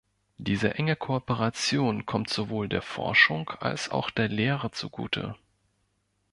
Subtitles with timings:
[0.39, 5.35] Diese enge Kooperation kommt sowohl der Forschung als auch der Lehre zugute.